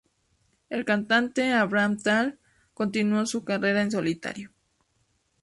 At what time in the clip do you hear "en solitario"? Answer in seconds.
3.83-4.51